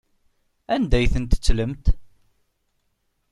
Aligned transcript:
Anda 0.73 0.95
ay 0.97 1.07
ten-tettlemt? 1.13 1.85